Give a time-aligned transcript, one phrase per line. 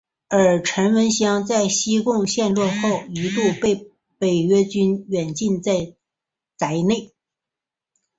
[0.29, 5.93] 而陈文香在西贡陷落后一度被北越军软禁在
[6.57, 7.11] 宅内。